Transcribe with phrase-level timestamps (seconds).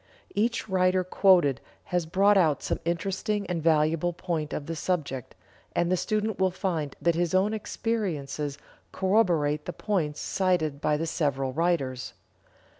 [0.33, 5.35] Each writer quoted has brought out some interesting and valuable point of the subject,
[5.75, 8.57] and the student will find that his own experiences
[8.91, 12.15] corroborate the points cited by the several writers.